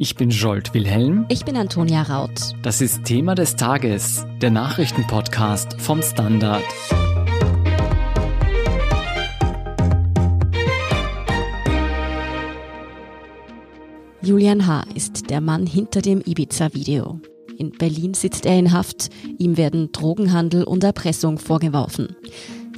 [0.00, 1.26] Ich bin Jolt Wilhelm.
[1.28, 2.54] Ich bin Antonia Raut.
[2.62, 6.62] Das ist Thema des Tages, der Nachrichtenpodcast vom Standard.
[14.22, 14.84] Julian H.
[14.94, 17.18] ist der Mann hinter dem Ibiza-Video.
[17.56, 19.10] In Berlin sitzt er in Haft.
[19.38, 22.14] Ihm werden Drogenhandel und Erpressung vorgeworfen.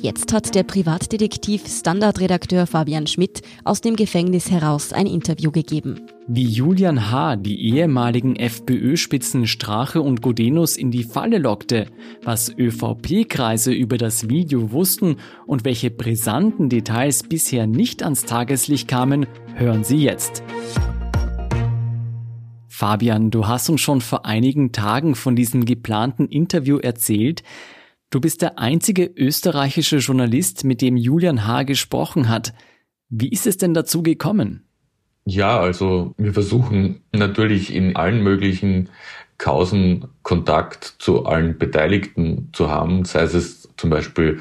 [0.00, 6.00] Jetzt hat der Privatdetektiv Standardredakteur Fabian Schmidt aus dem Gefängnis heraus ein Interview gegeben.
[6.32, 7.34] Wie Julian H.
[7.34, 11.88] die ehemaligen FPÖ-Spitzen Strache und Godenus in die Falle lockte,
[12.22, 15.16] was ÖVP-Kreise über das Video wussten
[15.48, 19.26] und welche brisanten Details bisher nicht ans Tageslicht kamen,
[19.56, 20.44] hören Sie jetzt.
[22.68, 27.42] Fabian, du hast uns schon vor einigen Tagen von diesem geplanten Interview erzählt.
[28.10, 31.64] Du bist der einzige österreichische Journalist, mit dem Julian H.
[31.64, 32.54] gesprochen hat.
[33.08, 34.69] Wie ist es denn dazu gekommen?
[35.32, 38.88] Ja, also wir versuchen natürlich in allen möglichen
[39.38, 44.40] Kausen Kontakt zu allen Beteiligten zu haben, sei es zum Beispiel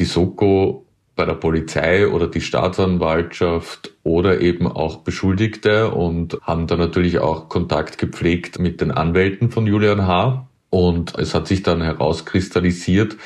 [0.00, 0.84] die Soko
[1.14, 7.48] bei der Polizei oder die Staatsanwaltschaft oder eben auch Beschuldigte und haben da natürlich auch
[7.48, 10.48] Kontakt gepflegt mit den Anwälten von Julian H.
[10.68, 13.16] Und es hat sich dann herauskristallisiert,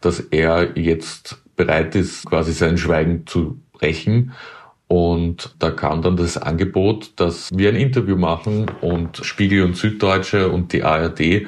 [0.00, 4.32] dass er jetzt bereit ist, quasi sein Schweigen zu brechen.
[4.88, 10.48] Und da kam dann das Angebot, dass wir ein Interview machen und Spiegel und Süddeutsche
[10.48, 11.46] und die ARD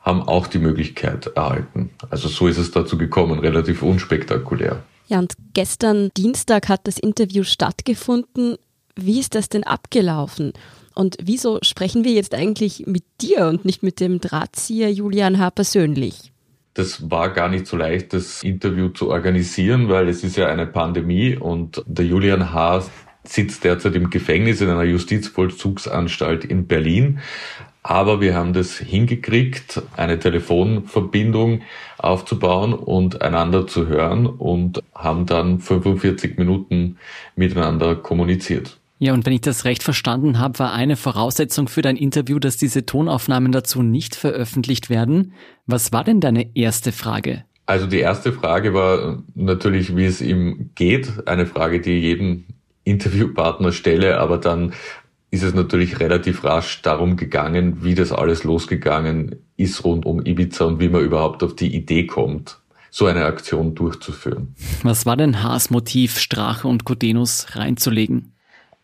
[0.00, 1.90] haben auch die Möglichkeit erhalten.
[2.08, 4.82] Also so ist es dazu gekommen, relativ unspektakulär.
[5.08, 8.56] Ja, und gestern Dienstag hat das Interview stattgefunden.
[8.96, 10.52] Wie ist das denn abgelaufen?
[10.94, 15.50] Und wieso sprechen wir jetzt eigentlich mit dir und nicht mit dem Drahtzieher Julian H.
[15.50, 16.32] persönlich?
[16.78, 20.64] Das war gar nicht so leicht, das Interview zu organisieren, weil es ist ja eine
[20.64, 22.84] Pandemie und der Julian H.
[23.24, 27.18] sitzt derzeit im Gefängnis in einer Justizvollzugsanstalt in Berlin.
[27.82, 31.62] Aber wir haben das hingekriegt, eine Telefonverbindung
[31.98, 36.98] aufzubauen und einander zu hören und haben dann 45 Minuten
[37.34, 38.77] miteinander kommuniziert.
[38.98, 42.56] Ja, und wenn ich das recht verstanden habe, war eine Voraussetzung für dein Interview, dass
[42.56, 45.32] diese Tonaufnahmen dazu nicht veröffentlicht werden.
[45.66, 47.44] Was war denn deine erste Frage?
[47.66, 51.28] Also die erste Frage war natürlich, wie es ihm geht.
[51.28, 52.46] Eine Frage, die jeden
[52.84, 54.72] Interviewpartner stelle, aber dann
[55.30, 60.64] ist es natürlich relativ rasch darum gegangen, wie das alles losgegangen ist rund um Ibiza
[60.64, 62.58] und wie man überhaupt auf die Idee kommt,
[62.90, 64.54] so eine Aktion durchzuführen.
[64.82, 68.32] Was war denn Haas Motiv, Strache und Codenus reinzulegen?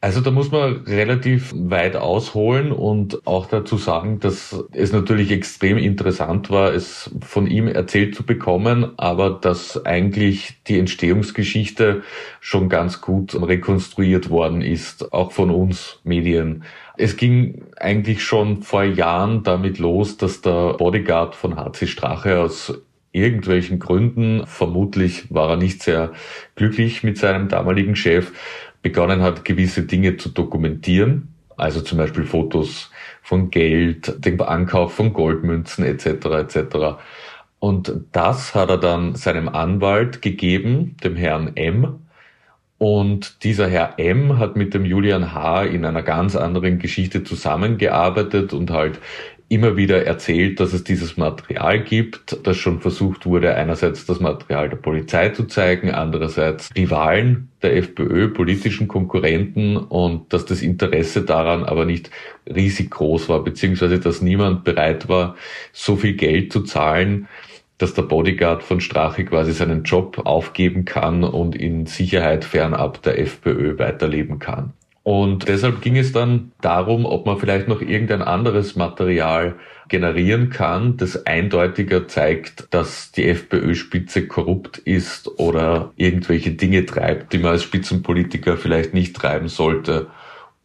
[0.04, 5.78] Also da muss man relativ weit ausholen und auch dazu sagen, dass es natürlich extrem
[5.78, 12.02] interessant war, es von ihm erzählt zu bekommen, aber dass eigentlich die Entstehungsgeschichte
[12.40, 16.64] schon ganz gut rekonstruiert worden ist, auch von uns Medien.
[16.98, 22.74] Es ging eigentlich schon vor Jahren damit los, dass der Bodyguard von HC Strache aus
[23.14, 26.12] irgendwelchen Gründen, vermutlich war er nicht sehr
[26.56, 28.32] glücklich mit seinem damaligen Chef,
[28.84, 35.12] begonnen hat, gewisse Dinge zu dokumentieren, also zum Beispiel Fotos von Geld, dem Ankauf von
[35.12, 36.06] Goldmünzen etc.
[36.06, 36.76] etc.
[37.58, 42.00] Und das hat er dann seinem Anwalt gegeben, dem Herrn M.
[42.76, 45.64] Und dieser Herr M hat mit dem Julian H.
[45.64, 48.98] in einer ganz anderen Geschichte zusammengearbeitet und halt
[49.48, 54.70] immer wieder erzählt, dass es dieses Material gibt, das schon versucht wurde, einerseits das Material
[54.70, 61.64] der Polizei zu zeigen, andererseits Rivalen der FPÖ, politischen Konkurrenten und dass das Interesse daran
[61.64, 62.10] aber nicht
[62.46, 65.36] riesig groß war, beziehungsweise dass niemand bereit war,
[65.72, 67.28] so viel Geld zu zahlen,
[67.78, 73.18] dass der Bodyguard von Strache quasi seinen Job aufgeben kann und in Sicherheit fernab der
[73.18, 74.72] FPÖ weiterleben kann.
[75.04, 79.54] Und deshalb ging es dann darum, ob man vielleicht noch irgendein anderes Material
[79.90, 87.38] generieren kann, das eindeutiger zeigt, dass die FPÖ-Spitze korrupt ist oder irgendwelche Dinge treibt, die
[87.38, 90.06] man als Spitzenpolitiker vielleicht nicht treiben sollte.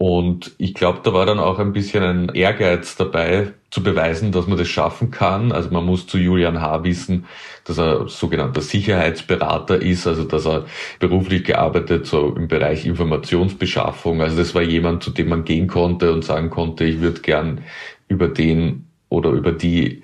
[0.01, 4.47] Und ich glaube, da war dann auch ein bisschen ein Ehrgeiz dabei, zu beweisen, dass
[4.47, 5.51] man das schaffen kann.
[5.51, 6.85] Also man muss zu Julian H.
[6.85, 7.25] wissen,
[7.65, 10.65] dass er sogenannter Sicherheitsberater ist, also dass er
[10.99, 14.21] beruflich gearbeitet so im Bereich Informationsbeschaffung.
[14.21, 17.65] Also das war jemand, zu dem man gehen konnte und sagen konnte, ich würde gern
[18.07, 20.01] über den oder über die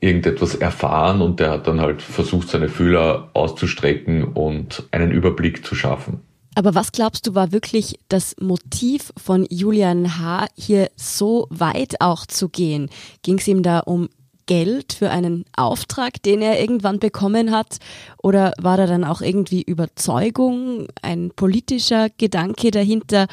[0.00, 5.74] irgendetwas erfahren und der hat dann halt versucht, seine Fühler auszustrecken und einen Überblick zu
[5.74, 6.20] schaffen.
[6.54, 12.26] Aber was glaubst du, war wirklich das Motiv von Julian H., hier so weit auch
[12.26, 12.90] zu gehen?
[13.22, 14.08] Ging es ihm da um
[14.46, 17.78] Geld für einen Auftrag, den er irgendwann bekommen hat?
[18.20, 23.28] Oder war da dann auch irgendwie Überzeugung, ein politischer Gedanke dahinter?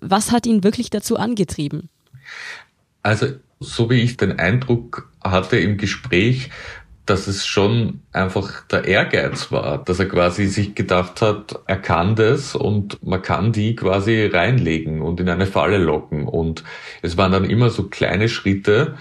[0.00, 1.88] Was hat ihn wirklich dazu angetrieben?
[3.02, 3.26] Also,
[3.58, 6.50] so wie ich den Eindruck hatte im Gespräch,
[7.04, 12.16] dass es schon einfach der Ehrgeiz war, dass er quasi sich gedacht hat, er kann
[12.16, 16.26] das und man kann die quasi reinlegen und in eine Falle locken.
[16.26, 16.64] Und
[17.02, 18.96] es waren dann immer so kleine Schritte,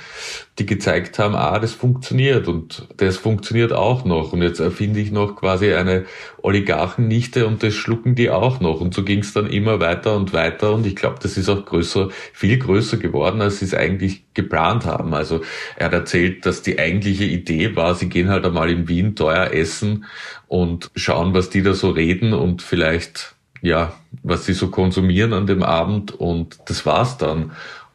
[0.59, 4.33] die gezeigt haben, ah, das funktioniert und das funktioniert auch noch.
[4.33, 6.05] Und jetzt erfinde ich noch quasi eine
[6.43, 8.79] Oligarchennichte und das schlucken die auch noch.
[8.79, 10.73] Und so ging es dann immer weiter und weiter.
[10.73, 14.85] Und ich glaube, das ist auch größer, viel größer geworden, als sie es eigentlich geplant
[14.85, 15.13] haben.
[15.13, 15.41] Also
[15.77, 19.51] er hat erzählt, dass die eigentliche Idee war, sie gehen halt einmal in Wien teuer
[19.53, 20.05] essen
[20.47, 23.93] und schauen, was die da so reden und vielleicht ja,
[24.23, 27.51] was sie so konsumieren an dem Abend und das war's dann.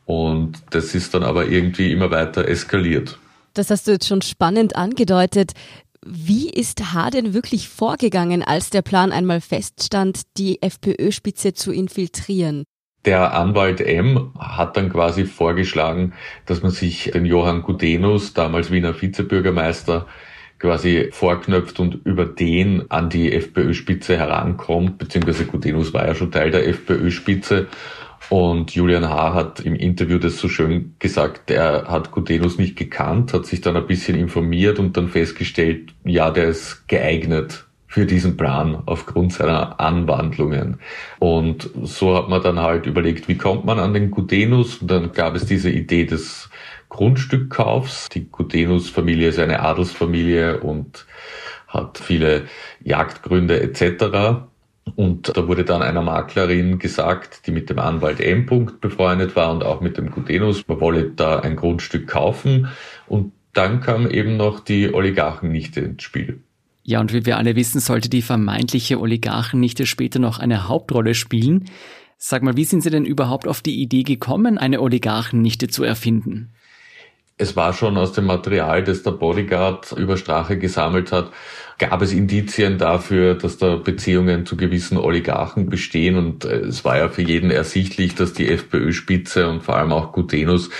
[0.07, 3.19] Und das ist dann aber irgendwie immer weiter eskaliert.
[3.55, 5.53] Das hast du jetzt schon spannend angedeutet.
[6.05, 7.11] Wie ist H.
[7.11, 12.65] denn wirklich vorgegangen, als der Plan einmal feststand, die FPÖ-Spitze zu infiltrieren?
[13.07, 16.13] Der Anwalt M hat dann quasi vorgeschlagen,
[16.47, 20.07] dass man sich den Johann Gudenus, damals Wiener Vizebürgermeister,
[20.65, 26.51] quasi vorknöpft und über den an die FPÖ-Spitze herankommt, beziehungsweise Gudenus war ja schon Teil
[26.51, 27.67] der FPÖ-Spitze
[28.31, 29.35] und Julian H.
[29.35, 33.77] hat im Interview das so schön gesagt, er hat Gutenus nicht gekannt, hat sich dann
[33.77, 39.79] ein bisschen informiert und dann festgestellt, ja, der ist geeignet für diesen Plan aufgrund seiner
[39.79, 40.79] Anwandlungen.
[41.19, 44.79] Und so hat man dann halt überlegt, wie kommt man an den Gutenus?
[44.79, 46.49] Und dann gab es diese Idee des
[46.95, 48.09] Grundstückkaufs.
[48.11, 51.07] Die Gutenus-Familie ist eine Adelsfamilie und
[51.67, 52.45] hat viele
[52.85, 54.45] Jagdgründe etc.
[54.95, 58.47] Und da wurde dann einer Maklerin gesagt, die mit dem Anwalt M.
[58.81, 62.69] befreundet war und auch mit dem Gutenus, man wolle da ein Grundstück kaufen.
[63.09, 66.43] Und dann kam eben noch die Oligarchennichte ins Spiel.
[66.85, 71.65] Ja, und wie wir alle wissen, sollte die vermeintliche Oligarchennichte später noch eine Hauptrolle spielen.
[72.19, 76.53] Sag mal, wie sind Sie denn überhaupt auf die Idee gekommen, eine Oligarchennichte zu erfinden?
[77.37, 81.33] Es war schon aus dem Material, das der Bodyguard über Strache gesammelt hat,
[81.79, 86.17] gab es Indizien dafür, dass da Beziehungen zu gewissen Oligarchen bestehen.
[86.17, 90.13] Und äh, es war ja für jeden ersichtlich, dass die FPÖ-Spitze und vor allem auch
[90.13, 90.71] Gutenus,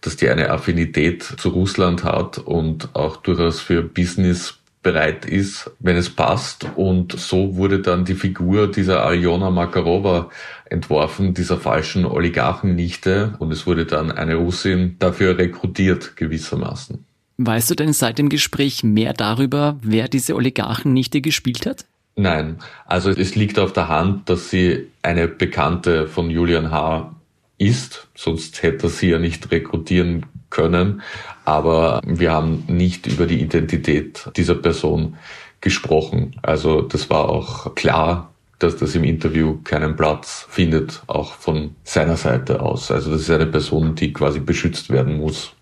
[0.00, 5.96] dass die eine Affinität zu Russland hat und auch durchaus für Business bereit ist, wenn
[5.96, 6.68] es passt.
[6.76, 10.30] Und so wurde dann die Figur dieser Aljona Makarova
[10.70, 13.34] entworfen, dieser falschen Oligarchennichte.
[13.40, 17.04] Und es wurde dann eine Russin dafür rekrutiert gewissermaßen.
[17.38, 21.84] Weißt du denn seit dem Gespräch mehr darüber, wer diese Oligarchennichte gespielt hat?
[22.14, 27.12] Nein, also es liegt auf der Hand, dass sie eine Bekannte von Julian H.
[27.58, 31.02] ist, sonst hätte er sie ja nicht rekrutieren können.
[31.44, 35.16] Aber wir haben nicht über die Identität dieser Person
[35.60, 36.36] gesprochen.
[36.42, 42.16] Also das war auch klar, dass das im Interview keinen Platz findet, auch von seiner
[42.16, 42.90] Seite aus.
[42.90, 45.52] Also das ist eine Person, die quasi beschützt werden muss.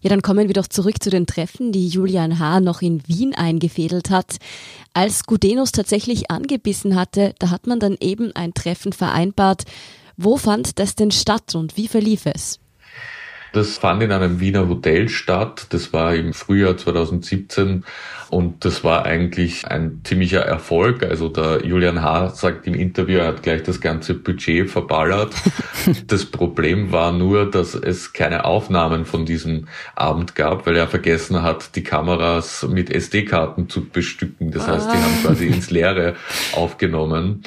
[0.00, 2.60] Ja, dann kommen wir doch zurück zu den Treffen, die Julian H.
[2.60, 4.36] noch in Wien eingefädelt hat.
[4.92, 9.62] Als Gudenus tatsächlich angebissen hatte, da hat man dann eben ein Treffen vereinbart.
[10.18, 12.60] Wo fand das denn statt und wie verlief es?
[13.54, 15.68] Das fand in einem Wiener Hotel statt.
[15.70, 17.84] Das war im Frühjahr 2017
[18.30, 21.04] und das war eigentlich ein ziemlicher Erfolg.
[21.04, 22.30] Also der Julian H.
[22.30, 25.32] sagt im Interview, er hat gleich das ganze Budget verballert.
[26.08, 31.42] das Problem war nur, dass es keine Aufnahmen von diesem Abend gab, weil er vergessen
[31.42, 34.50] hat, die Kameras mit SD-Karten zu bestücken.
[34.50, 36.14] Das heißt, die haben quasi ins Leere
[36.56, 37.44] aufgenommen.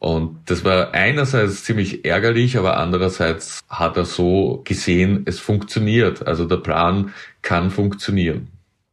[0.00, 6.26] Und das war einerseits ziemlich ärgerlich, aber andererseits hat er so gesehen, es funktioniert.
[6.26, 8.48] Also der Plan kann funktionieren.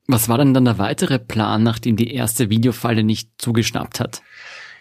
[0.07, 4.21] Was war denn dann der weitere Plan, nachdem die erste Videofalle nicht zugeschnappt hat?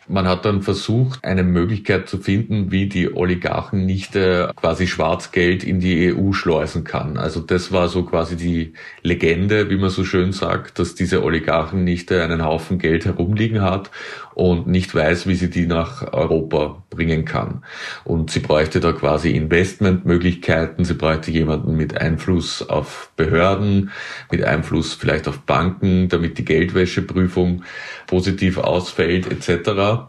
[0.09, 5.65] Man hat dann versucht, eine Möglichkeit zu finden, wie die Oligarchen nicht äh, quasi Schwarzgeld
[5.65, 7.17] in die EU schleusen kann.
[7.17, 11.83] Also das war so quasi die Legende, wie man so schön sagt, dass diese Oligarchen
[11.83, 13.91] nicht äh, einen Haufen Geld herumliegen hat
[14.37, 17.65] und nicht weiß, wie sie die nach Europa bringen kann.
[18.05, 23.91] Und sie bräuchte da quasi Investmentmöglichkeiten, sie bräuchte jemanden mit Einfluss auf Behörden,
[24.31, 27.65] mit Einfluss vielleicht auf Banken, damit die Geldwäscheprüfung
[28.07, 30.05] positiv ausfällt etc.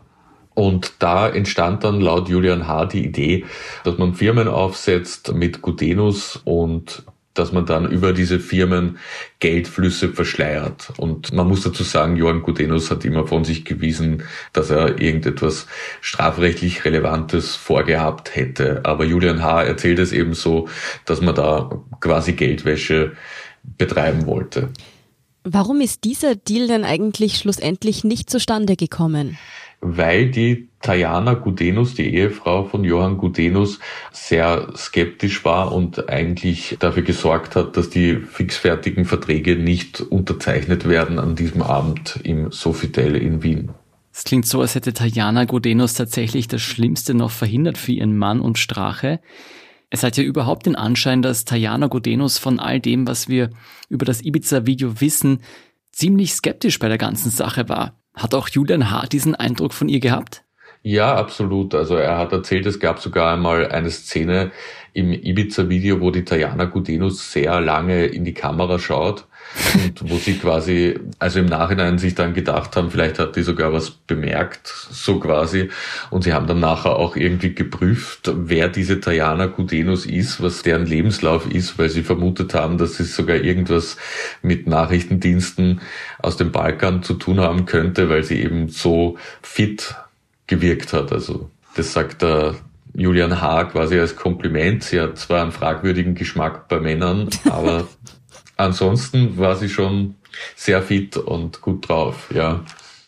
[0.53, 2.87] Und da entstand dann laut Julian H.
[2.87, 3.45] die Idee,
[3.85, 7.05] dass man Firmen aufsetzt mit Gutenus und
[7.37, 8.97] dass man dann über diese Firmen
[9.39, 10.93] Geldflüsse verschleiert.
[10.97, 15.67] Und man muss dazu sagen, Johann Gutenus hat immer von sich gewiesen, dass er irgendetwas
[16.01, 18.81] strafrechtlich Relevantes vorgehabt hätte.
[18.83, 19.63] Aber Julian H.
[19.63, 20.67] erzählt es eben so,
[21.05, 23.13] dass man da quasi Geldwäsche
[23.77, 24.69] betreiben wollte.
[25.43, 29.37] Warum ist dieser Deal denn eigentlich schlussendlich nicht zustande gekommen?
[29.81, 33.79] Weil die Tajana Gudenus, die Ehefrau von Johann Gudenus,
[34.11, 41.19] sehr skeptisch war und eigentlich dafür gesorgt hat, dass die fixfertigen Verträge nicht unterzeichnet werden
[41.19, 43.71] an diesem Abend im Sofitel in Wien.
[44.13, 48.39] Es klingt so, als hätte Tajana Gudenus tatsächlich das Schlimmste noch verhindert für ihren Mann
[48.39, 49.19] und Strache.
[49.89, 53.51] Es hat ja überhaupt den Anschein, dass Tajana Gudenus von all dem, was wir
[53.89, 55.41] über das Ibiza-Video wissen,
[55.91, 57.95] ziemlich skeptisch bei der ganzen Sache war.
[58.17, 60.43] Hat auch Julian Hart diesen Eindruck von ihr gehabt?
[60.83, 61.75] Ja, absolut.
[61.75, 64.51] Also er hat erzählt, es gab sogar einmal eine Szene
[64.93, 69.25] im Ibiza-Video, wo die Tajana Gudenus sehr lange in die Kamera schaut
[69.83, 73.73] und wo sie quasi, also im Nachhinein sich dann gedacht haben, vielleicht hat die sogar
[73.73, 75.69] was bemerkt, so quasi.
[76.09, 80.85] Und sie haben dann nachher auch irgendwie geprüft, wer diese Tajana Gudenus ist, was deren
[80.85, 83.97] Lebenslauf ist, weil sie vermutet haben, dass es sogar irgendwas
[84.41, 85.81] mit Nachrichtendiensten
[86.19, 89.95] aus dem Balkan zu tun haben könnte, weil sie eben so fit
[90.47, 91.11] gewirkt hat.
[91.11, 92.55] Also das sagt der
[92.97, 93.65] Julian H.
[93.65, 94.83] quasi als Kompliment.
[94.83, 97.87] Sie hat zwar einen fragwürdigen Geschmack bei Männern, aber
[98.57, 100.15] ansonsten war sie schon
[100.55, 102.63] sehr fit und gut drauf, ja.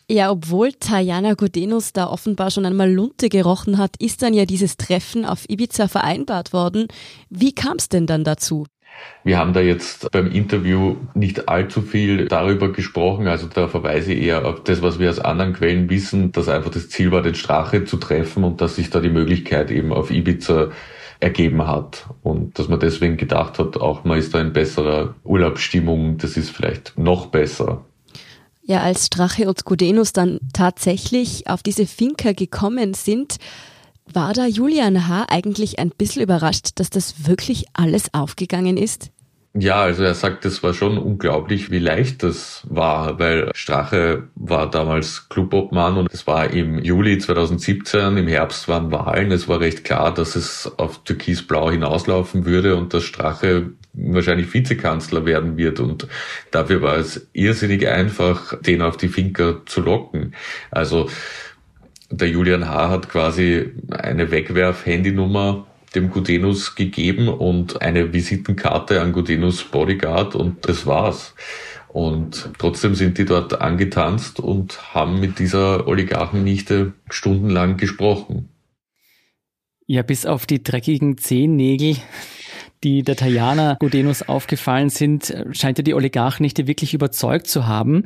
[0.08, 4.76] Ja, obwohl Tajana Gudenus da offenbar schon einmal Lunte gerochen hat, ist dann ja dieses
[4.76, 6.88] Treffen auf Ibiza vereinbart worden.
[7.28, 8.66] Wie kam es denn dann dazu?
[9.22, 13.28] Wir haben da jetzt beim Interview nicht allzu viel darüber gesprochen.
[13.28, 16.70] Also da verweise ich eher auf das, was wir aus anderen Quellen wissen, dass einfach
[16.70, 20.10] das Ziel war, den Strache zu treffen und dass sich da die Möglichkeit eben auf
[20.10, 20.70] Ibiza
[21.20, 26.16] ergeben hat und dass man deswegen gedacht hat, auch man ist da in besserer Urlaubsstimmung,
[26.16, 27.84] das ist vielleicht noch besser.
[28.62, 33.36] Ja, als Strache und Gudenus dann tatsächlich auf diese Finca gekommen sind,
[34.14, 35.26] war da Julian H.
[35.28, 39.10] eigentlich ein bisschen überrascht, dass das wirklich alles aufgegangen ist?
[39.52, 44.70] Ja, also er sagt, es war schon unglaublich, wie leicht das war, weil Strache war
[44.70, 49.32] damals Clubobmann und es war im Juli 2017, im Herbst waren Wahlen.
[49.32, 55.26] Es war recht klar, dass es auf Türkis-Blau hinauslaufen würde und dass Strache wahrscheinlich Vizekanzler
[55.26, 56.06] werden wird und
[56.52, 60.34] dafür war es irrsinnig einfach, den auf die Finker zu locken.
[60.70, 61.08] Also
[62.10, 62.90] der Julian H.
[62.90, 70.86] hat quasi eine Wegwerf-Handynummer dem Gudenus gegeben und eine Visitenkarte an Gudenus Bodyguard und das
[70.86, 71.34] war's.
[71.88, 78.48] Und trotzdem sind die dort angetanzt und haben mit dieser Oligarchennichte stundenlang gesprochen.
[79.86, 81.96] Ja, bis auf die dreckigen Zehennägel,
[82.84, 88.04] die der Tajana Gudenus aufgefallen sind, scheint ja die Oligarchennichte wirklich überzeugt zu haben.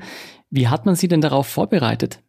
[0.48, 2.20] Wie hat man sie denn darauf vorbereitet?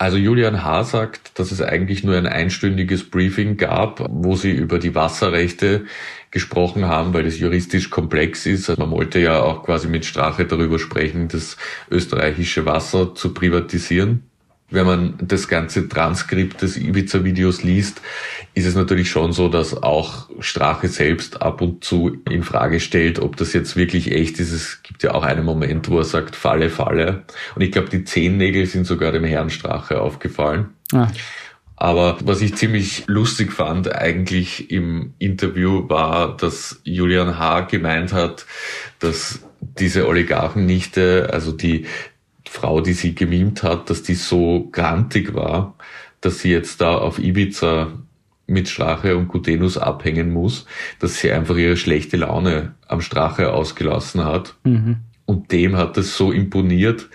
[0.00, 0.84] Also Julian H.
[0.84, 5.86] sagt, dass es eigentlich nur ein einstündiges Briefing gab, wo sie über die Wasserrechte
[6.30, 8.70] gesprochen haben, weil es juristisch komplex ist.
[8.70, 11.56] Also man wollte ja auch quasi mit Strache darüber sprechen, das
[11.90, 14.27] österreichische Wasser zu privatisieren.
[14.70, 18.02] Wenn man das ganze Transkript des Ibiza-Videos liest,
[18.52, 23.18] ist es natürlich schon so, dass auch Strache selbst ab und zu in Frage stellt,
[23.18, 24.52] ob das jetzt wirklich echt ist.
[24.52, 27.24] Es gibt ja auch einen Moment, wo er sagt, Falle, Falle.
[27.54, 30.68] Und ich glaube, die Zehennägel sind sogar dem Herrn Strache aufgefallen.
[30.92, 31.08] Ah.
[31.80, 37.62] Aber was ich ziemlich lustig fand eigentlich im Interview war, dass Julian H.
[37.62, 38.46] gemeint hat,
[38.98, 41.86] dass diese Oligarchennichte, also die
[42.48, 45.76] Frau, die sie gemimt hat, dass die so grantig war,
[46.20, 47.92] dass sie jetzt da auf Ibiza
[48.46, 50.64] mit Strache und Gutenus abhängen muss,
[50.98, 54.56] dass sie einfach ihre schlechte Laune am Strache ausgelassen hat.
[54.64, 54.96] Mhm.
[55.26, 57.08] Und dem hat es so imponiert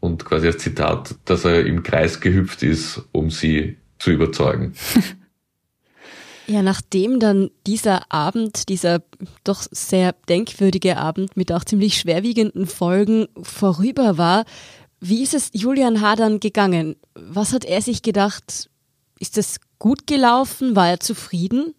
[0.00, 4.72] und quasi als Zitat, dass er im Kreis gehüpft ist, um sie zu überzeugen.
[6.48, 9.02] Ja, nachdem dann dieser Abend, dieser
[9.44, 14.46] doch sehr denkwürdige Abend mit auch ziemlich schwerwiegenden Folgen vorüber war,
[14.98, 16.96] wie ist es Julian Hadern gegangen?
[17.14, 18.70] Was hat er sich gedacht?
[19.20, 20.74] Ist es gut gelaufen?
[20.74, 21.74] War er zufrieden?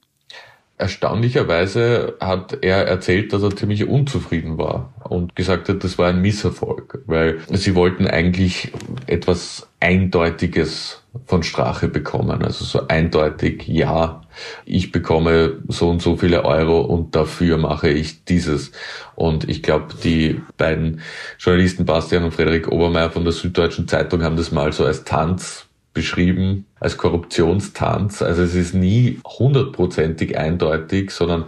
[0.77, 6.21] Erstaunlicherweise hat er erzählt, dass er ziemlich unzufrieden war und gesagt hat, das war ein
[6.21, 8.71] Misserfolg, weil sie wollten eigentlich
[9.07, 12.43] etwas Eindeutiges von Strache bekommen.
[12.43, 14.21] Also so eindeutig, ja,
[14.65, 18.71] ich bekomme so und so viele Euro und dafür mache ich dieses.
[19.15, 21.01] Und ich glaube, die beiden
[21.39, 25.65] Journalisten Bastian und Frederik Obermeier von der Süddeutschen Zeitung haben das mal so als Tanz
[25.93, 28.21] beschrieben als Korruptionstanz.
[28.21, 31.45] Also es ist nie hundertprozentig eindeutig, sondern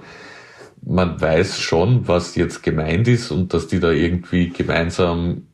[0.84, 5.48] man weiß schon, was jetzt gemeint ist und dass die da irgendwie gemeinsam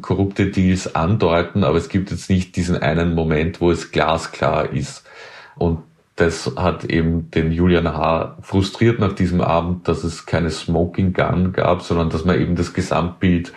[0.00, 5.04] korrupte Deals andeuten, aber es gibt jetzt nicht diesen einen Moment, wo es glasklar ist.
[5.56, 5.80] Und
[6.16, 8.38] das hat eben den Julian H.
[8.40, 12.72] frustriert nach diesem Abend, dass es keine Smoking Gun gab, sondern dass man eben das
[12.72, 13.52] Gesamtbild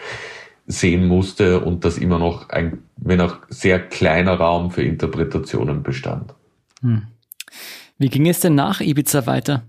[0.65, 6.33] sehen musste und dass immer noch ein, wenn auch sehr kleiner Raum für Interpretationen bestand.
[6.81, 7.03] Hm.
[7.97, 9.63] Wie ging es denn nach Ibiza weiter?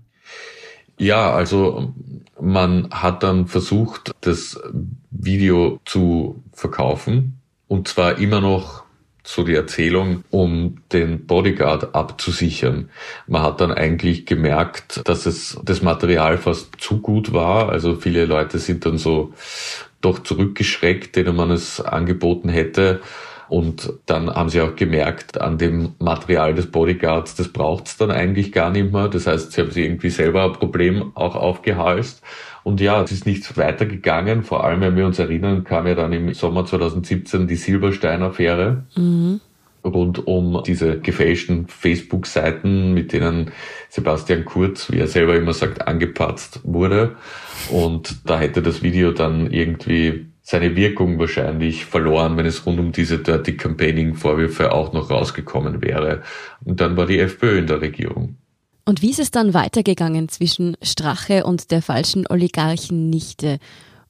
[0.99, 1.93] Ja, also
[2.39, 4.61] man hat dann versucht, das
[5.09, 7.39] Video zu verkaufen
[7.69, 8.83] und zwar immer noch
[9.23, 12.89] so die Erzählung, um den Bodyguard abzusichern.
[13.27, 17.69] Man hat dann eigentlich gemerkt, dass es das Material fast zu gut war.
[17.69, 19.33] Also viele Leute sind dann so
[20.01, 23.01] doch zurückgeschreckt, denen man es angeboten hätte.
[23.49, 28.51] Und dann haben sie auch gemerkt an dem Material des Bodyguards, das braucht's dann eigentlich
[28.51, 29.07] gar nicht mehr.
[29.07, 32.21] Das heißt, sie haben sich irgendwie selber ein Problem auch aufgehalst.
[32.63, 34.43] Und ja, es ist nichts weitergegangen.
[34.43, 38.83] Vor allem, wenn wir uns erinnern, kam ja dann im Sommer 2017 die Silberstein-Affäre.
[38.95, 39.41] Mhm.
[39.83, 43.51] Rund um diese gefälschten Facebook-Seiten, mit denen
[43.89, 47.15] Sebastian Kurz, wie er selber immer sagt, angepatzt wurde.
[47.71, 52.91] Und da hätte das Video dann irgendwie seine Wirkung wahrscheinlich verloren, wenn es rund um
[52.91, 56.23] diese Dirty Campaigning-Vorwürfe auch noch rausgekommen wäre.
[56.65, 58.35] Und dann war die FPÖ in der Regierung.
[58.83, 63.59] Und wie ist es dann weitergegangen zwischen Strache und der falschen Oligarchennichte?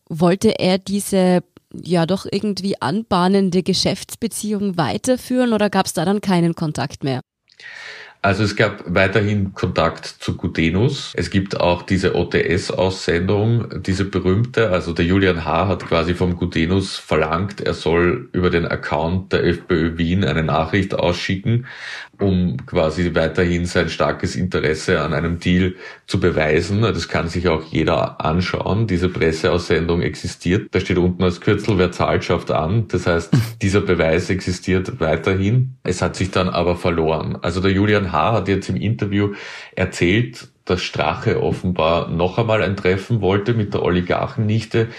[0.07, 1.43] Wollte er diese
[1.73, 7.19] ja doch irgendwie anbahnende Geschäftsbeziehung weiterführen oder gab es da dann keinen Kontakt mehr?
[8.21, 11.13] Also es gab weiterhin Kontakt zu Gutenus.
[11.15, 14.71] Es gibt auch diese OTS-Aussendung, diese berühmte.
[14.71, 15.69] Also der Julian H.
[15.69, 20.95] hat quasi vom Gutenus verlangt, er soll über den Account der FPÖ Wien eine Nachricht
[20.95, 21.65] ausschicken,
[22.19, 26.81] um quasi weiterhin sein starkes Interesse an einem Deal zu beweisen.
[26.81, 28.87] Das kann sich auch jeder anschauen.
[28.87, 30.67] Diese Presseaussendung existiert.
[30.75, 32.89] Da steht unten als Kürzel, wer zahlt, schafft an.
[32.89, 35.77] Das heißt, dieser Beweis existiert weiterhin.
[35.83, 37.37] Es hat sich dann aber verloren.
[37.41, 38.33] Also der Julian H.
[38.33, 39.33] hat jetzt im Interview
[39.75, 44.89] erzählt, dass Strache offenbar noch einmal ein Treffen wollte mit der Oligarchennichte,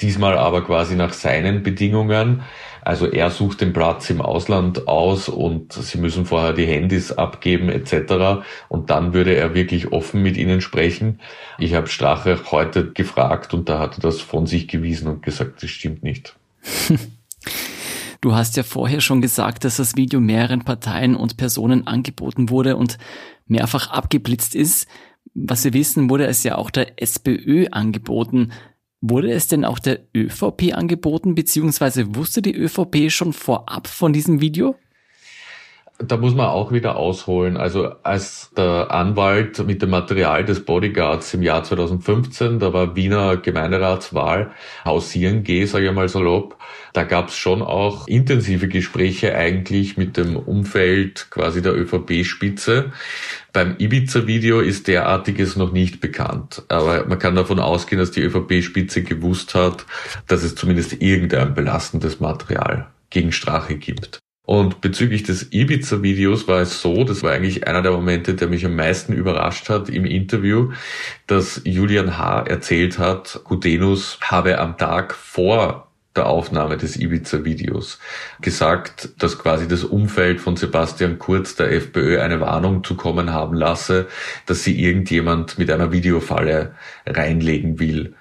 [0.00, 2.42] diesmal aber quasi nach seinen Bedingungen.
[2.82, 7.68] Also er sucht den Platz im Ausland aus und sie müssen vorher die Handys abgeben
[7.68, 8.42] etc.
[8.68, 11.20] Und dann würde er wirklich offen mit ihnen sprechen.
[11.58, 15.62] Ich habe Strache heute gefragt und da hat er das von sich gewiesen und gesagt,
[15.62, 16.34] das stimmt nicht.
[18.20, 22.76] Du hast ja vorher schon gesagt, dass das Video mehreren Parteien und Personen angeboten wurde
[22.76, 22.98] und
[23.46, 24.88] mehrfach abgeblitzt ist.
[25.34, 28.50] Was wir wissen, wurde es ja auch der SPÖ angeboten.
[29.00, 34.40] Wurde es denn auch der ÖVP angeboten, beziehungsweise wusste die ÖVP schon vorab von diesem
[34.40, 34.74] Video?
[36.00, 37.56] Da muss man auch wieder ausholen.
[37.56, 43.36] Also als der Anwalt mit dem Material des Bodyguards im Jahr 2015, da war Wiener
[43.36, 44.52] Gemeinderatswahl,
[44.84, 46.56] hausieren gehe, sage ich mal salopp,
[46.92, 52.92] da gab es schon auch intensive Gespräche eigentlich mit dem Umfeld quasi der ÖVP-Spitze.
[53.52, 56.62] Beim Ibiza-Video ist derartiges noch nicht bekannt.
[56.68, 59.84] Aber man kann davon ausgehen, dass die ÖVP-Spitze gewusst hat,
[60.28, 64.20] dass es zumindest irgendein belastendes Material gegen Strache gibt.
[64.48, 68.64] Und bezüglich des Ibiza-Videos war es so, das war eigentlich einer der Momente, der mich
[68.64, 70.72] am meisten überrascht hat im Interview,
[71.26, 72.44] dass Julian H.
[72.46, 77.98] erzählt hat, Gudenus habe am Tag vor der Aufnahme des Ibiza-Videos
[78.40, 84.06] gesagt, dass quasi das Umfeld von Sebastian Kurz der FPÖ eine Warnung zukommen haben lasse,
[84.46, 86.74] dass sie irgendjemand mit einer Videofalle
[87.06, 88.14] reinlegen will.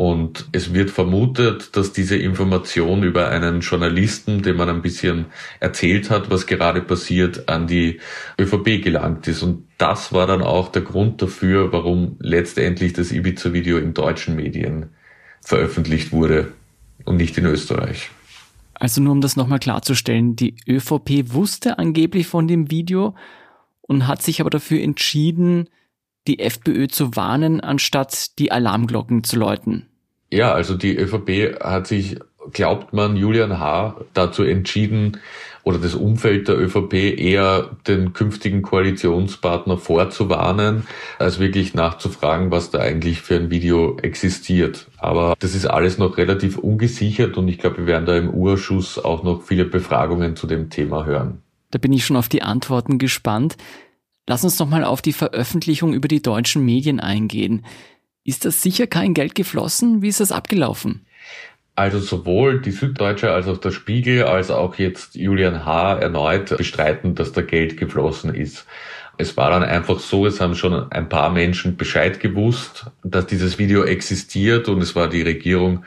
[0.00, 5.26] Und es wird vermutet, dass diese Information über einen Journalisten, dem man ein bisschen
[5.60, 8.00] erzählt hat, was gerade passiert, an die
[8.40, 9.42] ÖVP gelangt ist.
[9.42, 14.88] Und das war dann auch der Grund dafür, warum letztendlich das Ibiza-Video in deutschen Medien
[15.42, 16.50] veröffentlicht wurde
[17.04, 18.08] und nicht in Österreich.
[18.72, 23.14] Also nur um das nochmal klarzustellen, die ÖVP wusste angeblich von dem Video
[23.82, 25.68] und hat sich aber dafür entschieden,
[26.26, 29.89] die FPÖ zu warnen, anstatt die Alarmglocken zu läuten.
[30.32, 32.18] Ja, also die ÖVP hat sich,
[32.52, 33.96] glaubt man, Julian H.
[34.14, 35.18] dazu entschieden,
[35.62, 40.86] oder das Umfeld der ÖVP eher den künftigen Koalitionspartner vorzuwarnen,
[41.18, 44.86] als wirklich nachzufragen, was da eigentlich für ein Video existiert.
[44.98, 48.98] Aber das ist alles noch relativ ungesichert und ich glaube, wir werden da im Urschuss
[48.98, 51.42] auch noch viele Befragungen zu dem Thema hören.
[51.70, 53.56] Da bin ich schon auf die Antworten gespannt.
[54.26, 57.64] Lass uns noch mal auf die Veröffentlichung über die deutschen Medien eingehen.
[58.30, 60.02] Ist das sicher kein Geld geflossen?
[60.02, 61.04] Wie ist das abgelaufen?
[61.74, 65.98] Also sowohl die Süddeutsche als auch der Spiegel als auch jetzt Julian H.
[65.98, 68.66] erneut bestreiten, dass da Geld geflossen ist.
[69.18, 73.58] Es war dann einfach so, es haben schon ein paar Menschen Bescheid gewusst, dass dieses
[73.58, 75.84] Video existiert und es war die Regierung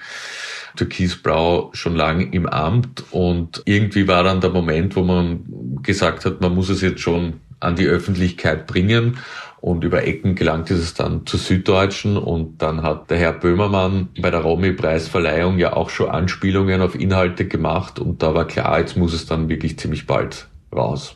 [0.76, 6.42] Türkisblau schon lang im Amt und irgendwie war dann der Moment, wo man gesagt hat,
[6.42, 9.18] man muss es jetzt schon an die Öffentlichkeit bringen
[9.64, 14.10] und über Ecken gelangt ist es dann zur Süddeutschen und dann hat der Herr Böhmermann
[14.20, 18.98] bei der Romy-Preisverleihung ja auch schon Anspielungen auf Inhalte gemacht und da war klar, jetzt
[18.98, 21.16] muss es dann wirklich ziemlich bald raus.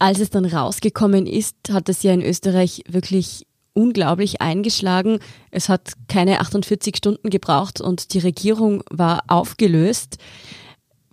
[0.00, 5.20] Als es dann rausgekommen ist, hat es ja in Österreich wirklich unglaublich eingeschlagen.
[5.52, 10.18] Es hat keine 48 Stunden gebraucht und die Regierung war aufgelöst.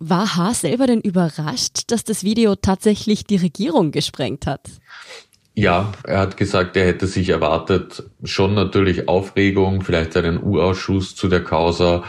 [0.00, 4.62] War Haar selber denn überrascht, dass das Video tatsächlich die Regierung gesprengt hat?
[5.58, 11.26] Ja, er hat gesagt, er hätte sich erwartet, schon natürlich Aufregung, vielleicht einen U-Ausschuss zu
[11.26, 12.04] der Causa,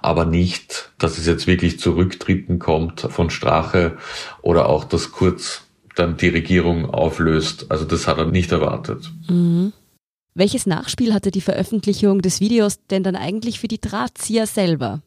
[0.00, 3.96] aber nicht, dass es jetzt wirklich zu Rücktritten kommt von Strache
[4.42, 7.66] oder auch, dass Kurz dann die Regierung auflöst.
[7.68, 9.10] Also das hat er nicht erwartet.
[9.28, 9.72] Mhm.
[10.36, 15.02] Welches Nachspiel hatte die Veröffentlichung des Videos denn dann eigentlich für die Drahtzieher selber?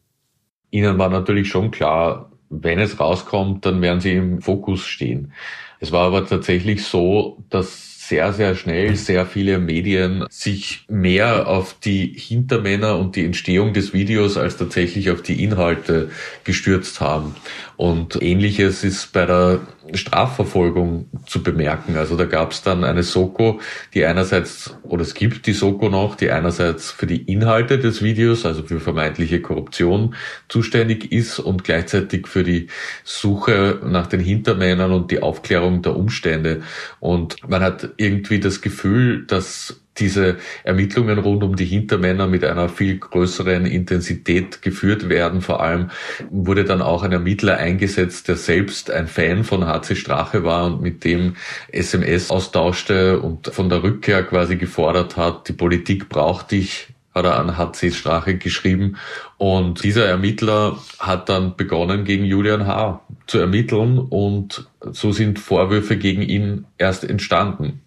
[0.70, 5.32] Ihnen war natürlich schon klar, wenn es rauskommt, dann werden sie im Fokus stehen.
[5.80, 11.76] Es war aber tatsächlich so, dass sehr, sehr schnell sehr viele Medien sich mehr auf
[11.78, 16.10] die Hintermänner und die Entstehung des Videos als tatsächlich auf die Inhalte
[16.42, 17.36] gestürzt haben.
[17.76, 19.60] Und ähnliches ist bei der
[19.94, 21.96] Strafverfolgung zu bemerken.
[21.96, 23.60] Also da gab es dann eine Soko,
[23.94, 28.44] die einerseits, oder es gibt die Soko noch, die einerseits für die Inhalte des Videos,
[28.44, 30.14] also für vermeintliche Korruption
[30.48, 32.68] zuständig ist und gleichzeitig für die
[33.04, 36.62] Suche nach den Hintermännern und die Aufklärung der Umstände.
[37.00, 42.68] Und man hat irgendwie das Gefühl, dass diese Ermittlungen rund um die Hintermänner mit einer
[42.68, 45.42] viel größeren Intensität geführt werden.
[45.42, 45.90] Vor allem
[46.30, 50.82] wurde dann auch ein Ermittler eingesetzt, der selbst ein Fan von HC Strache war und
[50.82, 51.36] mit dem
[51.70, 57.38] SMS austauschte und von der Rückkehr quasi gefordert hat, die Politik braucht dich, hat er
[57.38, 58.96] an HC Strache geschrieben.
[59.36, 63.00] Und dieser Ermittler hat dann begonnen, gegen Julian H.
[63.26, 67.80] zu ermitteln und so sind Vorwürfe gegen ihn erst entstanden.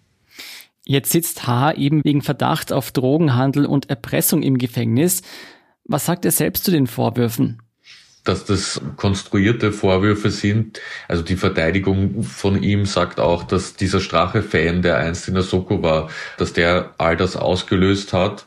[0.84, 1.72] Jetzt sitzt H.
[1.74, 5.22] eben wegen Verdacht auf Drogenhandel und Erpressung im Gefängnis.
[5.84, 7.62] Was sagt er selbst zu den Vorwürfen?
[8.24, 10.80] Dass das konstruierte Vorwürfe sind.
[11.08, 15.82] Also die Verteidigung von ihm sagt auch, dass dieser Strache-Fan, der einst in der Soko
[15.82, 18.46] war, dass der all das ausgelöst hat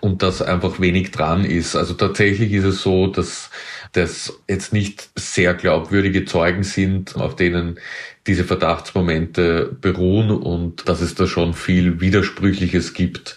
[0.00, 1.76] und dass einfach wenig dran ist.
[1.76, 3.50] Also tatsächlich ist es so, dass
[3.96, 7.78] das jetzt nicht sehr glaubwürdige Zeugen sind, auf denen
[8.26, 13.36] diese Verdachtsmomente beruhen und dass es da schon viel Widersprüchliches gibt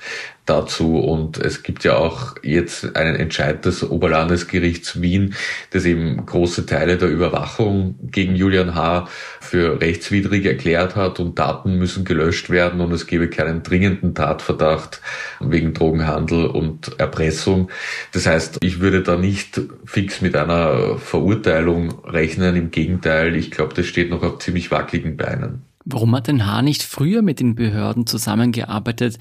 [0.50, 0.98] dazu.
[0.98, 5.36] Und es gibt ja auch jetzt einen Entscheid des Oberlandesgerichts Wien,
[5.72, 9.08] das eben große Teile der Überwachung gegen Julian H.
[9.40, 15.02] für rechtswidrig erklärt hat und Daten müssen gelöscht werden und es gebe keinen dringenden Tatverdacht
[15.40, 17.70] wegen Drogenhandel und Erpressung.
[18.12, 22.56] Das heißt, ich würde da nicht fix mit einer Verurteilung rechnen.
[22.56, 25.64] Im Gegenteil, ich glaube, das steht noch auf ziemlich wackeligen Beinen.
[25.90, 26.64] Warum hat denn H.
[26.64, 29.20] nicht früher mit den Behörden zusammengearbeitet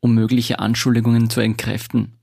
[0.00, 2.18] um mögliche Anschuldigungen zu entkräften?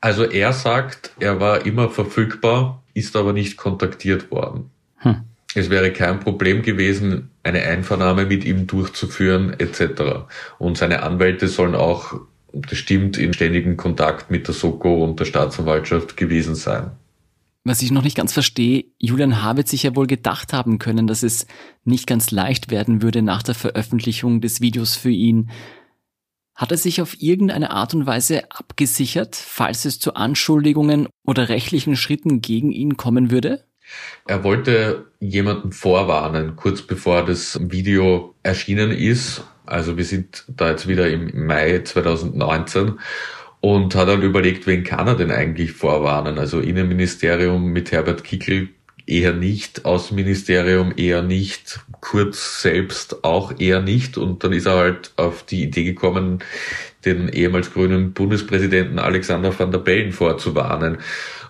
[0.00, 4.70] Also er sagt, er war immer verfügbar, ist aber nicht kontaktiert worden.
[4.96, 5.22] Hm.
[5.54, 10.26] Es wäre kein Problem gewesen, eine Einvernahme mit ihm durchzuführen etc.
[10.58, 12.20] Und seine Anwälte sollen auch,
[12.52, 16.90] das stimmt, in ständigem Kontakt mit der Soko und der Staatsanwaltschaft gewesen sein.
[17.66, 19.56] Was ich noch nicht ganz verstehe, Julian H.
[19.56, 21.46] wird sich ja wohl gedacht haben können, dass es
[21.84, 25.50] nicht ganz leicht werden würde nach der Veröffentlichung des Videos für ihn.
[26.54, 31.96] Hat er sich auf irgendeine Art und Weise abgesichert, falls es zu Anschuldigungen oder rechtlichen
[31.96, 33.64] Schritten gegen ihn kommen würde?
[34.26, 39.42] Er wollte jemanden vorwarnen, kurz bevor das Video erschienen ist.
[39.66, 42.98] Also wir sind da jetzt wieder im Mai 2019
[43.60, 46.38] und hat dann überlegt, wen kann er denn eigentlich vorwarnen?
[46.38, 48.68] Also Innenministerium mit Herbert Kickel
[49.06, 54.18] eher nicht, Außenministerium eher nicht, Kurz selbst auch eher nicht.
[54.18, 56.40] Und dann ist er halt auf die Idee gekommen,
[57.04, 60.98] den ehemals grünen Bundespräsidenten Alexander van der Bellen vorzuwarnen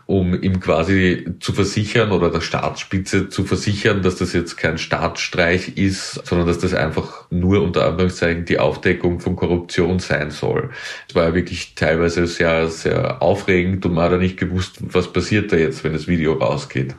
[0.07, 5.77] um ihm quasi zu versichern oder der Staatsspitze zu versichern, dass das jetzt kein Staatsstreich
[5.77, 10.71] ist, sondern dass das einfach nur unter Anführungszeichen die Aufdeckung von Korruption sein soll.
[11.09, 15.13] Es war ja wirklich teilweise sehr, sehr aufregend und man hat ja nicht gewusst, was
[15.13, 16.95] passiert da jetzt, wenn das Video rausgeht.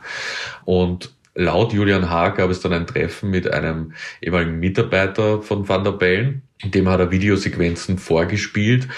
[0.64, 2.30] Und laut Julian H.
[2.30, 6.42] gab es dann ein Treffen mit einem ehemaligen Mitarbeiter von Van der Bellen.
[6.64, 8.88] Dem hat er Videosequenzen vorgespielt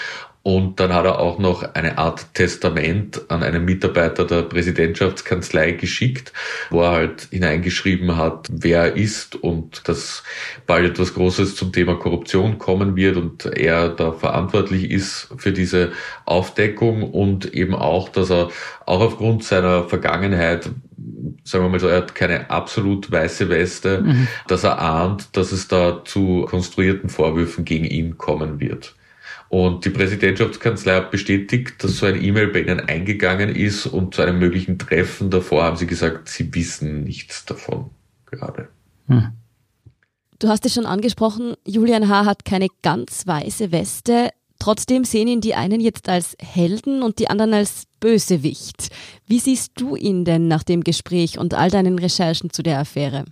[0.41, 6.31] und dann hat er auch noch eine Art Testament an einen Mitarbeiter der Präsidentschaftskanzlei geschickt,
[6.69, 10.23] wo er halt hineingeschrieben hat, wer er ist und dass
[10.65, 15.91] bald etwas Großes zum Thema Korruption kommen wird und er da verantwortlich ist für diese
[16.25, 18.49] Aufdeckung und eben auch, dass er
[18.85, 20.69] auch aufgrund seiner Vergangenheit
[21.43, 24.27] sagen wir mal so, er hat keine absolut weiße Weste, mhm.
[24.47, 28.95] dass er ahnt, dass es da zu konstruierten Vorwürfen gegen ihn kommen wird.
[29.49, 34.21] Und die Präsidentschaftskanzlei hat bestätigt, dass so ein E-Mail bei ihnen eingegangen ist und zu
[34.21, 37.89] einem möglichen Treffen davor haben sie gesagt, sie wissen nichts davon
[38.27, 38.69] gerade.
[39.07, 39.31] Hm.
[40.37, 42.25] Du hast es schon angesprochen, Julian H.
[42.25, 44.29] hat keine ganz weiße Weste.
[44.59, 48.89] Trotzdem sehen ihn die einen jetzt als Helden und die anderen als Bösewicht.
[49.25, 53.25] Wie siehst du ihn denn nach dem Gespräch und all deinen Recherchen zu der Affäre?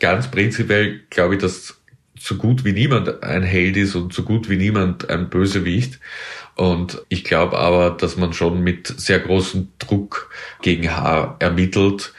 [0.00, 1.77] Ganz prinzipiell glaube ich, dass
[2.20, 6.00] so gut wie niemand ein Held ist und so gut wie niemand ein Bösewicht.
[6.56, 12.12] Und ich glaube aber, dass man schon mit sehr großem Druck gegen H ermittelt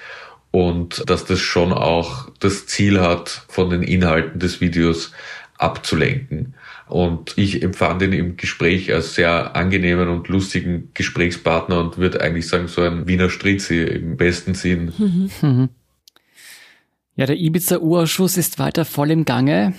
[0.51, 5.11] und dass das schon auch das Ziel hat, von den Inhalten des Videos
[5.57, 6.55] abzulenken.
[6.87, 12.47] Und ich empfand ihn im Gespräch als sehr angenehmen und lustigen Gesprächspartner und würde eigentlich
[12.47, 15.69] sagen, so ein Wiener Stritzi im besten Sinn.
[17.19, 19.73] Ja, der Ibiza-Urausschuss ist weiter voll im Gange.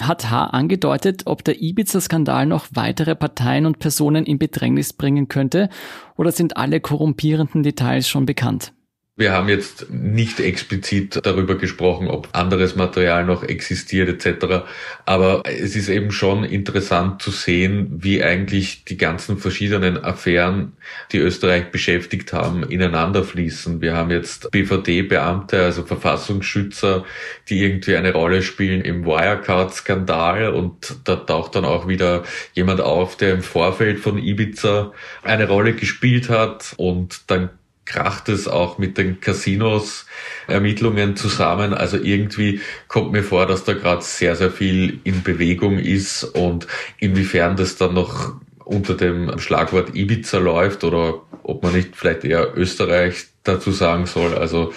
[0.00, 0.46] Hat H.
[0.46, 5.68] angedeutet, ob der Ibiza-Skandal noch weitere Parteien und Personen in Bedrängnis bringen könnte
[6.16, 8.72] oder sind alle korrumpierenden Details schon bekannt?
[9.20, 14.64] Wir haben jetzt nicht explizit darüber gesprochen, ob anderes Material noch existiert etc.
[15.04, 20.72] Aber es ist eben schon interessant zu sehen, wie eigentlich die ganzen verschiedenen Affären,
[21.12, 23.82] die Österreich beschäftigt haben, ineinander fließen.
[23.82, 27.04] Wir haben jetzt BVD-Beamte, also Verfassungsschützer,
[27.50, 32.22] die irgendwie eine Rolle spielen im Wirecard-Skandal und da taucht dann auch wieder
[32.54, 37.50] jemand auf, der im Vorfeld von Ibiza eine Rolle gespielt hat und dann
[37.90, 40.06] kracht es auch mit den Casinos
[40.46, 41.74] Ermittlungen zusammen.
[41.74, 46.68] Also irgendwie kommt mir vor, dass da gerade sehr, sehr viel in Bewegung ist und
[46.98, 52.56] inwiefern das dann noch unter dem Schlagwort Ibiza läuft oder ob man nicht vielleicht eher
[52.56, 54.34] Österreich dazu sagen soll.
[54.34, 54.72] Also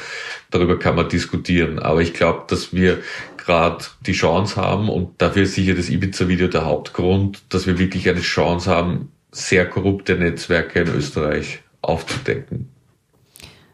[0.50, 1.78] darüber kann man diskutieren.
[1.78, 3.00] Aber ich glaube, dass wir
[3.38, 8.10] gerade die Chance haben und dafür ist sicher das Ibiza-Video der Hauptgrund, dass wir wirklich
[8.10, 12.73] eine Chance haben, sehr korrupte Netzwerke in Österreich aufzudecken.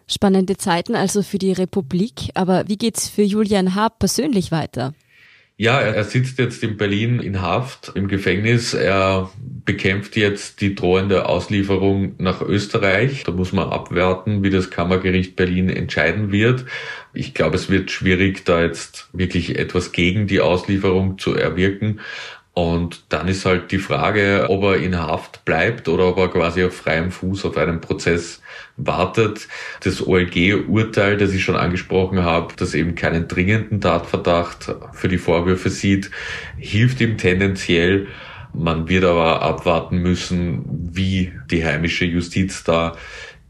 [0.09, 3.89] Spannende Zeiten also für die Republik, aber wie geht's für Julian H.
[3.89, 4.93] persönlich weiter?
[5.61, 8.73] Ja, er sitzt jetzt in Berlin in Haft im Gefängnis.
[8.73, 9.29] Er
[9.65, 13.25] bekämpft jetzt die drohende Auslieferung nach Österreich.
[13.25, 16.63] Da muss man abwarten, wie das Kammergericht Berlin entscheiden wird.
[17.13, 21.99] Ich glaube, es wird schwierig, da jetzt wirklich etwas gegen die Auslieferung zu erwirken.
[22.53, 26.63] Und dann ist halt die Frage, ob er in Haft bleibt oder ob er quasi
[26.63, 28.41] auf freiem Fuß auf einen Prozess
[28.75, 29.47] wartet.
[29.83, 35.69] Das OLG-Urteil, das ich schon angesprochen habe, das eben keinen dringenden Tatverdacht für die Vorwürfe
[35.69, 36.11] sieht,
[36.57, 38.07] hilft ihm tendenziell.
[38.53, 42.95] Man wird aber abwarten müssen, wie die heimische Justiz da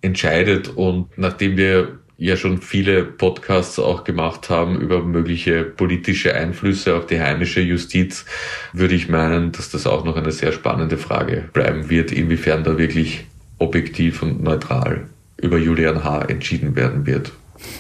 [0.02, 0.68] entscheidet.
[0.68, 7.08] Und nachdem wir ja schon viele Podcasts auch gemacht haben über mögliche politische Einflüsse auf
[7.08, 8.26] die heimische Justiz,
[8.74, 12.78] würde ich meinen, dass das auch noch eine sehr spannende Frage bleiben wird, inwiefern da
[12.78, 13.26] wirklich
[13.58, 16.26] objektiv und neutral über Julian H.
[16.26, 17.32] entschieden werden wird.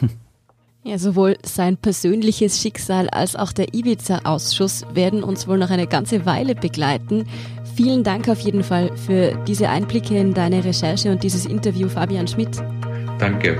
[0.81, 6.25] Ja, sowohl sein persönliches Schicksal als auch der Ibiza-Ausschuss werden uns wohl noch eine ganze
[6.25, 7.25] Weile begleiten.
[7.75, 12.29] Vielen Dank auf jeden Fall für diese Einblicke in deine Recherche und dieses Interview, Fabian
[12.29, 12.63] Schmidt.
[13.19, 13.59] Danke.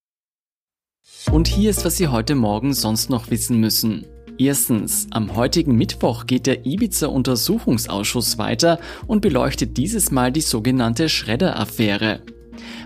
[1.29, 4.07] Und hier ist, was Sie heute Morgen sonst noch wissen müssen.
[4.37, 12.23] Erstens, am heutigen Mittwoch geht der Ibiza-Untersuchungsausschuss weiter und beleuchtet dieses Mal die sogenannte Schredder-Affäre.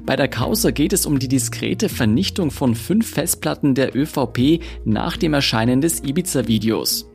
[0.05, 5.17] Bei der Causa geht es um die diskrete Vernichtung von fünf Festplatten der ÖVP nach
[5.17, 7.09] dem Erscheinen des Ibiza-Videos.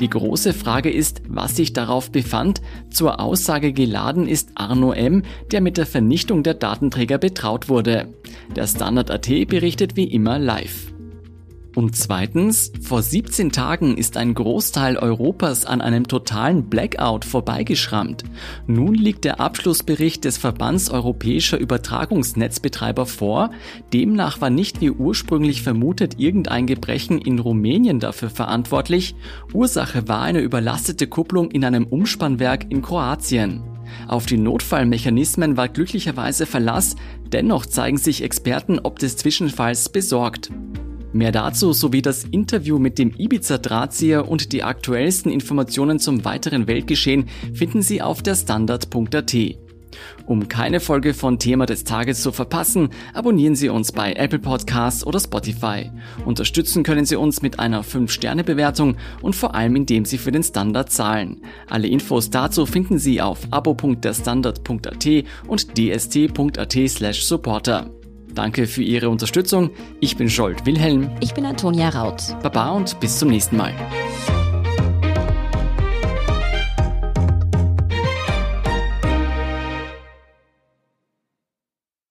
[0.00, 2.60] Die große Frage ist, was sich darauf befand.
[2.90, 8.14] Zur Aussage geladen ist Arno M., der mit der Vernichtung der Datenträger betraut wurde.
[8.54, 10.92] Der Standard.at berichtet wie immer live.
[11.78, 18.24] Und zweitens, vor 17 Tagen ist ein Großteil Europas an einem totalen Blackout vorbeigeschrammt.
[18.66, 23.52] Nun liegt der Abschlussbericht des Verbands europäischer Übertragungsnetzbetreiber vor.
[23.92, 29.14] Demnach war nicht wie ursprünglich vermutet irgendein Gebrechen in Rumänien dafür verantwortlich.
[29.52, 33.62] Ursache war eine überlastete Kupplung in einem Umspannwerk in Kroatien.
[34.08, 36.96] Auf die Notfallmechanismen war glücklicherweise Verlass,
[37.32, 40.50] dennoch zeigen sich Experten ob des Zwischenfalls besorgt.
[41.12, 47.28] Mehr dazu sowie das Interview mit dem Ibiza-Drahtzieher und die aktuellsten Informationen zum weiteren Weltgeschehen
[47.54, 49.34] finden Sie auf der Standard.at.
[50.26, 55.06] Um keine Folge von Thema des Tages zu verpassen, abonnieren Sie uns bei Apple Podcasts
[55.06, 55.90] oder Spotify.
[56.24, 60.92] Unterstützen können Sie uns mit einer 5-Sterne-Bewertung und vor allem indem Sie für den Standard
[60.92, 61.40] zahlen.
[61.68, 65.06] Alle Infos dazu finden Sie auf abo.derstandard.at
[65.46, 67.97] und dst.at slash supporter.
[68.38, 69.72] Danke für Ihre Unterstützung.
[69.98, 71.10] Ich bin Scholt Wilhelm.
[71.18, 72.22] Ich bin Antonia Raut.
[72.40, 73.74] Baba und bis zum nächsten Mal.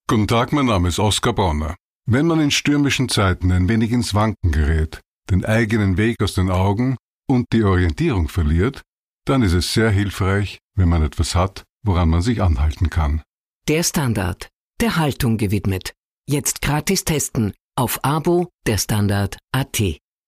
[0.10, 1.78] Guten Tag, mein Name ist Oskar Bonner.
[2.06, 5.00] Wenn man in stürmischen Zeiten ein wenig ins Wanken gerät,
[5.32, 6.98] den eigenen Weg aus den Augen
[7.30, 8.82] und die Orientierung verliert,
[9.24, 13.22] dann ist es sehr hilfreich, wenn man etwas hat, woran man sich anhalten kann.
[13.70, 14.50] Der Standard,
[14.82, 15.94] der Haltung gewidmet.
[16.30, 19.82] Jetzt gratis testen auf Abo der Standard.at.